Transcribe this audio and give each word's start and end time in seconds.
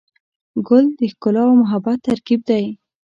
ګل 0.67 0.85
د 0.99 0.99
ښکلا 1.11 1.43
او 1.49 1.53
محبت 1.61 1.97
ترکیب 2.07 2.41
دی. 2.49 2.65